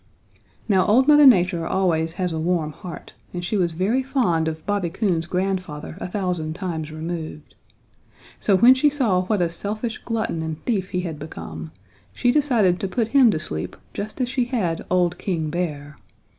"Now 0.67 0.83
old 0.87 1.07
Mother 1.07 1.27
Nature 1.27 1.67
always 1.67 2.13
has 2.13 2.33
a 2.33 2.39
warm 2.39 2.71
heart 2.71 3.13
and 3.35 3.45
she 3.45 3.55
was 3.55 3.73
very 3.73 4.01
fond 4.01 4.47
of 4.47 4.65
Bobby 4.65 4.89
Coon's 4.89 5.27
grandfather 5.27 5.95
a 6.01 6.07
thousand 6.07 6.55
times 6.55 6.91
removed. 6.91 7.53
So 8.39 8.55
when 8.57 8.73
she 8.73 8.89
saw 8.89 9.21
what 9.25 9.43
a 9.43 9.47
selfish 9.49 9.99
glutton 10.03 10.41
and 10.41 10.59
thief 10.65 10.89
he 10.89 11.01
had 11.01 11.19
become 11.19 11.69
she 12.13 12.31
decided 12.31 12.79
to 12.79 12.87
put 12.87 13.09
him 13.09 13.29
to 13.29 13.37
sleep 13.37 13.75
just 13.93 14.19
as 14.19 14.27
she 14.27 14.45
had 14.45 14.83
old 14.89 15.19
King 15.19 15.51
Bear. 15.51 15.97